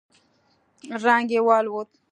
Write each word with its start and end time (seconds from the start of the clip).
رنگ 1.03 1.27
يې 1.35 1.41
والوت. 1.47 1.89